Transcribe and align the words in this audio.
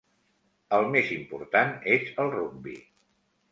El 0.77 0.87
més 0.95 1.11
important 1.17 1.71
és 1.99 2.11
el 2.25 2.35
rugbi. 2.39 2.77